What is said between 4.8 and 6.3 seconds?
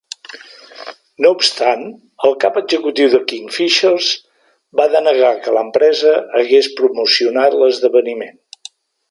va denegar que l'empresa